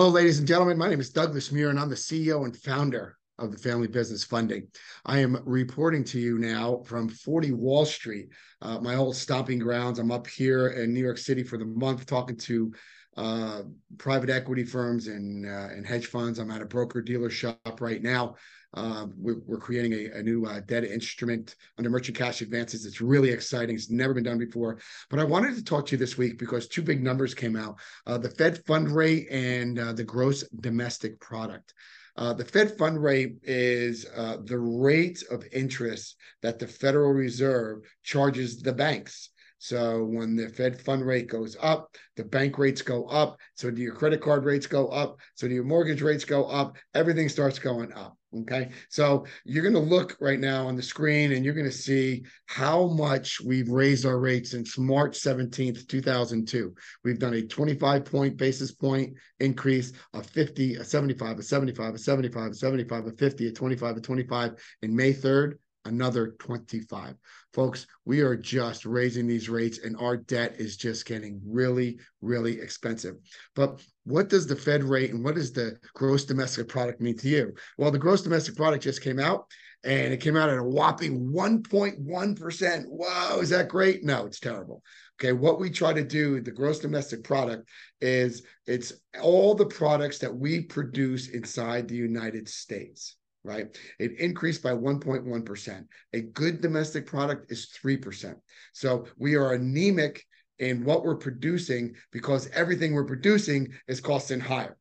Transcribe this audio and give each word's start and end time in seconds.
Hello, 0.00 0.08
ladies 0.10 0.38
and 0.38 0.48
gentlemen. 0.48 0.78
My 0.78 0.88
name 0.88 0.98
is 0.98 1.10
Douglas 1.10 1.52
Muir, 1.52 1.68
and 1.68 1.78
I'm 1.78 1.90
the 1.90 1.94
CEO 1.94 2.46
and 2.46 2.56
founder 2.56 3.18
of 3.38 3.52
the 3.52 3.58
Family 3.58 3.86
Business 3.86 4.24
Funding. 4.24 4.66
I 5.04 5.18
am 5.18 5.42
reporting 5.44 6.04
to 6.04 6.18
you 6.18 6.38
now 6.38 6.80
from 6.86 7.10
40 7.10 7.52
Wall 7.52 7.84
Street, 7.84 8.30
uh, 8.62 8.80
my 8.80 8.94
old 8.94 9.14
stomping 9.14 9.58
grounds. 9.58 9.98
I'm 9.98 10.10
up 10.10 10.26
here 10.26 10.68
in 10.68 10.94
New 10.94 11.00
York 11.00 11.18
City 11.18 11.42
for 11.42 11.58
the 11.58 11.66
month 11.66 12.06
talking 12.06 12.38
to 12.38 12.72
uh, 13.18 13.62
private 13.98 14.30
equity 14.30 14.64
firms 14.64 15.06
and, 15.06 15.44
uh, 15.44 15.68
and 15.70 15.86
hedge 15.86 16.06
funds. 16.06 16.38
I'm 16.38 16.50
at 16.50 16.62
a 16.62 16.64
broker 16.64 17.02
dealer 17.02 17.28
shop 17.28 17.82
right 17.82 18.02
now. 18.02 18.36
Um, 18.74 19.14
we're, 19.16 19.40
we're, 19.46 19.58
creating 19.58 19.92
a, 19.94 20.18
a 20.18 20.22
new 20.22 20.46
uh, 20.46 20.60
debt 20.60 20.84
instrument 20.84 21.56
under 21.76 21.90
merchant 21.90 22.16
cash 22.16 22.40
advances. 22.40 22.86
It's 22.86 23.00
really 23.00 23.30
exciting. 23.30 23.74
It's 23.74 23.90
never 23.90 24.14
been 24.14 24.22
done 24.22 24.38
before. 24.38 24.78
But 25.08 25.18
I 25.18 25.24
wanted 25.24 25.56
to 25.56 25.64
talk 25.64 25.86
to 25.86 25.92
you 25.92 25.98
this 25.98 26.16
week 26.16 26.38
because 26.38 26.68
two 26.68 26.82
big 26.82 27.02
numbers 27.02 27.34
came 27.34 27.56
out 27.56 27.78
uh, 28.06 28.18
the 28.18 28.30
Fed 28.30 28.64
fund 28.66 28.88
rate 28.88 29.26
and 29.30 29.78
uh, 29.78 29.92
the 29.92 30.04
gross 30.04 30.44
domestic 30.60 31.18
product. 31.20 31.74
Uh, 32.16 32.32
the 32.32 32.44
Fed 32.44 32.76
fund 32.76 33.02
rate 33.02 33.36
is 33.42 34.06
uh, 34.16 34.36
the 34.44 34.58
rate 34.58 35.22
of 35.30 35.44
interest 35.52 36.16
that 36.42 36.58
the 36.58 36.66
Federal 36.66 37.12
Reserve 37.12 37.80
charges 38.02 38.60
the 38.60 38.72
banks. 38.72 39.30
So 39.62 40.04
when 40.04 40.36
the 40.36 40.48
Fed 40.48 40.80
fund 40.80 41.06
rate 41.06 41.28
goes 41.28 41.54
up, 41.60 41.94
the 42.16 42.24
bank 42.24 42.56
rates 42.56 42.80
go 42.80 43.04
up. 43.04 43.36
So 43.54 43.70
do 43.70 43.82
your 43.82 43.94
credit 43.94 44.22
card 44.22 44.46
rates 44.46 44.66
go 44.66 44.88
up? 44.88 45.18
So 45.34 45.46
do 45.46 45.54
your 45.54 45.64
mortgage 45.64 46.00
rates 46.00 46.24
go 46.24 46.46
up? 46.46 46.78
Everything 46.94 47.28
starts 47.28 47.58
going 47.58 47.92
up. 47.92 48.16
Okay. 48.34 48.70
So 48.88 49.26
you're 49.44 49.62
going 49.62 49.74
to 49.74 49.80
look 49.80 50.16
right 50.18 50.40
now 50.40 50.66
on 50.66 50.76
the 50.76 50.82
screen 50.82 51.32
and 51.32 51.44
you're 51.44 51.52
going 51.52 51.66
to 51.66 51.72
see 51.72 52.24
how 52.46 52.86
much 52.86 53.38
we've 53.42 53.68
raised 53.68 54.06
our 54.06 54.18
rates 54.18 54.52
since 54.52 54.78
March 54.78 55.20
17th, 55.20 55.86
2002. 55.86 56.74
We've 57.04 57.18
done 57.18 57.34
a 57.34 57.42
25 57.42 58.06
point 58.06 58.38
basis 58.38 58.72
point 58.72 59.12
increase, 59.40 59.92
a 60.14 60.22
50, 60.22 60.76
a 60.76 60.84
75, 60.84 61.38
a 61.38 61.42
75, 61.42 61.94
a 61.94 61.98
75, 61.98 62.50
a 62.52 62.54
75, 62.54 63.06
a 63.06 63.12
50, 63.12 63.48
a 63.48 63.52
25, 63.52 63.96
a 63.96 64.00
25 64.00 64.52
in 64.80 64.96
May 64.96 65.12
3rd 65.12 65.56
another 65.84 66.34
25. 66.38 67.14
Folks, 67.52 67.86
we 68.04 68.20
are 68.20 68.36
just 68.36 68.84
raising 68.84 69.26
these 69.26 69.48
rates 69.48 69.78
and 69.78 69.96
our 69.96 70.16
debt 70.16 70.56
is 70.58 70.76
just 70.76 71.06
getting 71.06 71.40
really, 71.44 71.98
really 72.20 72.60
expensive. 72.60 73.16
But 73.54 73.82
what 74.04 74.28
does 74.28 74.46
the 74.46 74.56
Fed 74.56 74.84
rate 74.84 75.12
and 75.12 75.24
what 75.24 75.34
does 75.34 75.52
the 75.52 75.76
gross 75.94 76.24
domestic 76.24 76.68
product 76.68 77.00
mean 77.00 77.16
to 77.18 77.28
you? 77.28 77.54
Well, 77.78 77.90
the 77.90 77.98
gross 77.98 78.22
domestic 78.22 78.56
product 78.56 78.84
just 78.84 79.02
came 79.02 79.18
out 79.18 79.46
and 79.82 80.12
it 80.12 80.20
came 80.20 80.36
out 80.36 80.50
at 80.50 80.58
a 80.58 80.62
whopping 80.62 81.32
1.1%. 81.32 82.84
Wow, 82.86 83.38
is 83.40 83.48
that 83.50 83.68
great? 83.68 84.04
No, 84.04 84.26
it's 84.26 84.40
terrible. 84.40 84.82
Okay, 85.20 85.32
what 85.32 85.60
we 85.60 85.70
try 85.70 85.92
to 85.92 86.04
do, 86.04 86.40
the 86.40 86.50
gross 86.50 86.78
domestic 86.78 87.24
product, 87.24 87.68
is 88.00 88.42
it's 88.66 88.92
all 89.20 89.54
the 89.54 89.66
products 89.66 90.18
that 90.18 90.34
we 90.34 90.62
produce 90.62 91.28
inside 91.28 91.88
the 91.88 91.96
United 91.96 92.48
States 92.48 93.16
right? 93.44 93.76
It 93.98 94.18
increased 94.18 94.62
by 94.62 94.72
1.1%. 94.72 95.84
A 96.12 96.20
good 96.20 96.60
domestic 96.60 97.06
product 97.06 97.50
is 97.50 97.72
3%. 97.82 98.34
So 98.72 99.06
we 99.18 99.36
are 99.36 99.54
anemic 99.54 100.24
in 100.58 100.84
what 100.84 101.04
we're 101.04 101.16
producing 101.16 101.94
because 102.12 102.48
everything 102.52 102.92
we're 102.92 103.04
producing 103.04 103.72
is 103.88 104.00
costing 104.00 104.40
higher. 104.40 104.76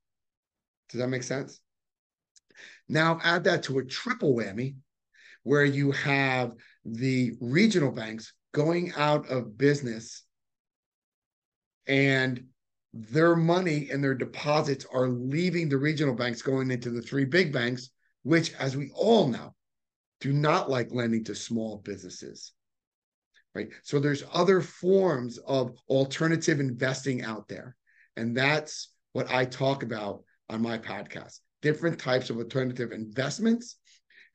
Does 0.89 0.99
that 0.99 1.07
make 1.07 1.23
sense? 1.23 1.59
Now 2.89 3.19
add 3.23 3.45
that 3.45 3.63
to 3.63 3.80
a 3.80 3.85
triple 3.85 4.35
whammy 4.35 4.75
where 5.43 5.63
you 5.63 5.91
have 5.91 6.53
the 6.83 7.33
regional 7.39 7.91
banks 7.91 8.33
going 8.53 8.91
out 8.97 9.30
of 9.30 9.57
business 9.57 10.23
and 11.87 12.43
their 12.93 13.35
money 13.35 13.89
and 13.91 14.03
their 14.03 14.15
deposits 14.15 14.85
are 14.91 15.07
leaving 15.07 15.69
the 15.69 15.77
regional 15.77 16.15
banks 16.15 16.41
going 16.41 16.71
into 16.71 16.89
the 16.89 17.02
three 17.02 17.25
big 17.25 17.53
banks 17.53 17.91
which, 18.23 18.53
as 18.53 18.75
we 18.75 18.91
all 18.93 19.27
know, 19.27 19.55
do 20.21 20.33
not 20.33 20.69
like 20.69 20.91
lending 20.91 21.23
to 21.25 21.35
small 21.35 21.77
businesses. 21.77 22.52
Right. 23.55 23.69
So 23.83 23.99
there's 23.99 24.23
other 24.31 24.61
forms 24.61 25.37
of 25.39 25.71
alternative 25.87 26.59
investing 26.59 27.23
out 27.23 27.47
there. 27.47 27.75
And 28.15 28.35
that's 28.35 28.89
what 29.13 29.31
I 29.31 29.45
talk 29.45 29.83
about 29.83 30.23
on 30.49 30.61
my 30.61 30.77
podcast 30.77 31.39
different 31.61 31.99
types 31.99 32.29
of 32.29 32.37
alternative 32.37 32.93
investments 32.93 33.75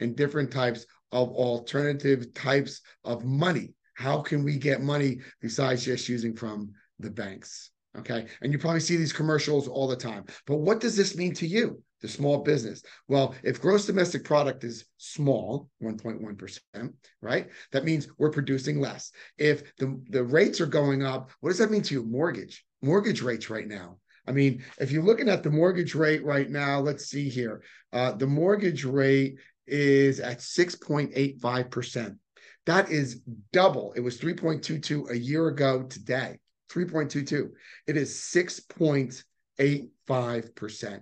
and 0.00 0.14
different 0.14 0.50
types 0.50 0.84
of 1.10 1.30
alternative 1.30 2.34
types 2.34 2.82
of 3.04 3.24
money. 3.24 3.72
How 3.94 4.20
can 4.20 4.44
we 4.44 4.58
get 4.58 4.82
money 4.82 5.20
besides 5.40 5.84
just 5.84 6.08
using 6.08 6.34
from 6.34 6.72
the 6.98 7.10
banks? 7.10 7.70
Okay. 7.98 8.26
And 8.42 8.52
you 8.52 8.58
probably 8.58 8.80
see 8.80 8.96
these 8.96 9.12
commercials 9.12 9.68
all 9.68 9.86
the 9.86 9.96
time. 9.96 10.24
But 10.46 10.56
what 10.56 10.80
does 10.80 10.96
this 10.96 11.16
mean 11.16 11.34
to 11.34 11.46
you? 11.46 11.82
the 12.04 12.10
small 12.10 12.42
business. 12.42 12.82
Well, 13.08 13.34
if 13.42 13.62
gross 13.62 13.86
domestic 13.86 14.24
product 14.24 14.62
is 14.62 14.84
small, 14.98 15.70
1.1%, 15.82 16.92
right? 17.22 17.48
That 17.72 17.86
means 17.86 18.08
we're 18.18 18.30
producing 18.30 18.78
less. 18.78 19.10
If 19.38 19.74
the, 19.78 19.98
the 20.10 20.22
rates 20.22 20.60
are 20.60 20.66
going 20.66 21.02
up, 21.02 21.30
what 21.40 21.48
does 21.48 21.58
that 21.60 21.70
mean 21.70 21.80
to 21.80 21.94
you? 21.94 22.04
Mortgage, 22.04 22.62
mortgage 22.82 23.22
rates 23.22 23.48
right 23.48 23.66
now. 23.66 23.96
I 24.28 24.32
mean, 24.32 24.62
if 24.78 24.92
you're 24.92 25.02
looking 25.02 25.30
at 25.30 25.42
the 25.42 25.50
mortgage 25.50 25.94
rate 25.94 26.22
right 26.22 26.50
now, 26.50 26.78
let's 26.78 27.06
see 27.06 27.30
here. 27.30 27.62
Uh, 27.90 28.12
the 28.12 28.26
mortgage 28.26 28.84
rate 28.84 29.38
is 29.66 30.20
at 30.20 30.40
6.85%. 30.40 32.18
That 32.66 32.90
is 32.90 33.22
double. 33.50 33.94
It 33.96 34.00
was 34.00 34.18
3.22 34.18 35.10
a 35.10 35.18
year 35.18 35.48
ago 35.48 35.84
today. 35.84 36.38
3.22. 36.70 37.50
It 37.86 37.96
is 37.96 38.12
6.85%. 38.14 41.00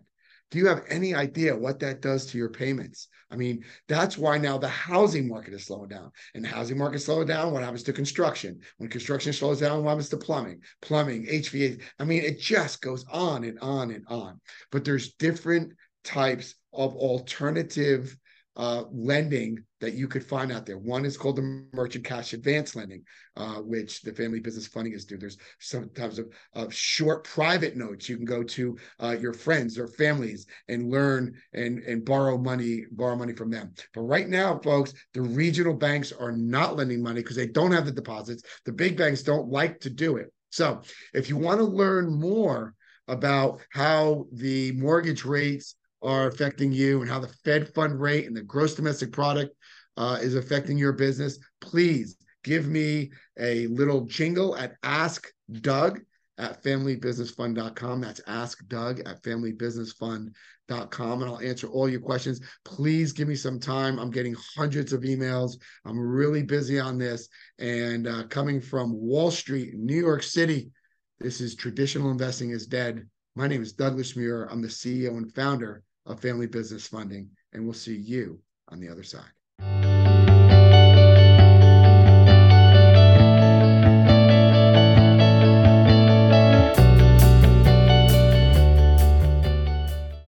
Do 0.51 0.59
you 0.59 0.67
have 0.67 0.85
any 0.89 1.15
idea 1.15 1.57
what 1.57 1.81
that 1.81 2.03
does 2.03 2.27
to 2.27 2.37
your 2.37 2.51
payments? 2.51 3.09
I 3.31 3.37
mean, 3.37 3.65
that's 3.89 4.19
why 4.19 4.37
now 4.37 4.59
the 4.59 4.69
housing 4.69 5.27
market 5.27 5.55
is 5.55 5.65
slowing 5.65 5.89
down. 5.89 6.13
And 6.35 6.45
the 6.45 6.51
housing 6.51 6.77
market 6.77 6.99
slows 6.99 7.27
down, 7.27 7.55
what 7.55 7.63
happens 7.63 7.85
to 7.85 7.95
construction? 7.95 8.61
When 8.77 8.91
construction 8.91 9.33
slows 9.33 9.61
down, 9.61 9.83
what 9.83 9.89
happens 9.91 10.11
to 10.11 10.19
plumbing? 10.19 10.61
Plumbing, 10.83 11.25
HVAC. 11.27 11.81
I 11.99 12.05
mean, 12.05 12.23
it 12.23 12.39
just 12.39 12.83
goes 12.83 13.07
on 13.11 13.45
and 13.45 13.59
on 13.61 13.91
and 13.91 14.05
on. 14.09 14.39
But 14.71 14.85
there's 14.85 15.15
different 15.15 15.73
types 16.05 16.55
of 16.75 16.95
alternative 16.97 18.15
uh, 18.57 18.85
lending 18.93 19.59
that 19.81 19.95
you 19.95 20.07
could 20.07 20.25
find 20.25 20.53
out 20.53 20.67
there. 20.67 20.79
One 20.79 21.05
is 21.05 21.17
called 21.17 21.37
the 21.37 21.65
merchant 21.73 22.05
cash 22.05 22.33
advance 22.33 22.77
lending, 22.77 23.03
uh, 23.37 23.57
which 23.57 24.03
the 24.03 24.13
family 24.13 24.41
business 24.41 24.67
funding 24.67 24.93
is 24.93 25.05
doing. 25.05 25.21
There's 25.21 25.39
sometimes 25.59 26.19
of, 26.19 26.29
of 26.55 26.73
short 26.73 27.25
private 27.25 27.77
notes. 27.77 28.09
You 28.09 28.17
can 28.17 28.25
go 28.25 28.43
to 28.43 28.77
uh, 29.03 29.17
your 29.19 29.33
friends 29.33 29.79
or 29.79 29.89
families 29.89 30.47
and 30.69 30.91
learn 30.91 31.35
and, 31.55 31.79
and 31.81 32.05
borrow 32.05 32.39
money, 32.39 32.85
borrow 32.93 33.17
money 33.17 33.33
from 33.33 33.51
them. 33.51 33.73
But 33.95 34.03
right 34.03 34.29
now, 34.29 34.59
folks, 34.59 34.93
the 35.15 35.23
regional 35.23 35.75
banks 35.75 36.13
are 36.13 36.33
not 36.33 36.77
lending 36.77 37.03
money 37.03 37.23
because 37.23 37.37
they 37.37 37.49
don't 37.49 37.73
have 37.73 37.87
the 37.87 37.93
deposits. 37.93 38.43
The 38.65 38.73
big 38.73 38.97
banks 38.97 39.23
don't 39.23 39.49
like 39.49 39.81
to 39.81 39.91
do 39.91 40.17
it. 40.17 40.33
So 40.51 40.83
if 41.15 41.29
you 41.31 41.39
want 41.39 41.61
to 41.61 41.65
learn 41.65 42.21
more 42.21 42.75
about 43.09 43.61
how 43.71 44.27
the 44.33 44.73
mortgage 44.73 45.25
rates 45.25 45.75
are 46.03 46.29
affecting 46.29 46.73
you 46.73 47.01
and 47.01 47.11
how 47.11 47.21
the 47.21 47.33
Fed 47.45 47.73
fund 47.75 48.01
rate 48.01 48.27
and 48.27 48.37
the 48.37 48.43
gross 48.43 48.75
domestic 48.75 49.13
product 49.13 49.55
uh, 49.97 50.19
is 50.21 50.35
affecting 50.35 50.79
your 50.79 50.93
business, 50.93 51.39
please 51.61 52.17
give 52.45 52.67
me 52.67 53.11
a 53.39 53.67
little 53.69 54.03
jingle 54.03 54.57
at 54.57 54.77
Ask 54.83 55.29
Doug 55.61 56.01
at 56.39 56.63
familybusinessfund.com. 56.63 58.01
That's 58.01 58.21
Ask 58.27 58.67
Doug 58.67 59.01
at 59.01 59.23
familybusinessfund.com, 59.23 61.23
and 61.23 61.31
I'll 61.31 61.41
answer 61.41 61.69
all 61.69 61.89
your 61.89 62.01
questions. 62.01 62.41
Please 62.65 63.13
give 63.13 63.29
me 63.29 63.37
some 63.37 63.61
time. 63.61 63.99
I'm 63.99 64.11
getting 64.11 64.35
hundreds 64.57 64.93
of 64.93 65.03
emails. 65.03 65.53
I'm 65.85 65.99
really 65.99 66.43
busy 66.43 66.81
on 66.81 66.99
this. 66.99 67.29
And 67.59 68.07
uh, 68.07 68.25
coming 68.29 68.61
from 68.61 68.93
Wall 68.93 69.31
Street, 69.31 69.75
New 69.75 70.01
York 70.01 70.23
City, 70.23 70.71
this 71.21 71.41
is 71.41 71.55
Traditional 71.55 72.11
Investing 72.11 72.51
is 72.51 72.67
Dead. 72.67 73.07
My 73.37 73.47
name 73.47 73.63
is 73.63 73.73
Douglas 73.73 74.17
Muir. 74.17 74.49
I'm 74.51 74.61
the 74.61 74.69
CEO 74.69 75.17
and 75.17 75.33
founder 75.33 75.83
of 76.07 76.21
family 76.21 76.47
business 76.47 76.87
funding. 76.87 77.31
And 77.53 77.65
we'll 77.65 77.75
see 77.75 77.97
you 77.97 78.41
on 78.69 78.81
the 78.81 78.89
other 78.89 79.03
side. 79.03 79.92